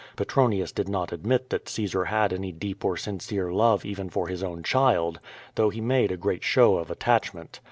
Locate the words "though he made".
5.53-6.11